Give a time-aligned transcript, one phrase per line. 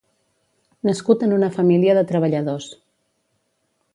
[0.89, 2.67] Nascut en una família de treballadors.